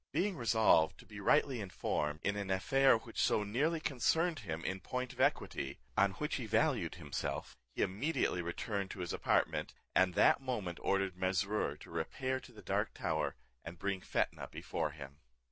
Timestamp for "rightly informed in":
1.19-2.35